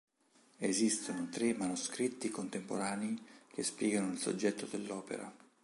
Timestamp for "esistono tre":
0.57-1.53